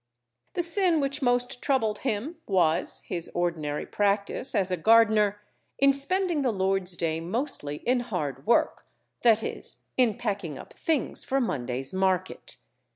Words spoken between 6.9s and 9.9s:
day mostly in hard work, viz.,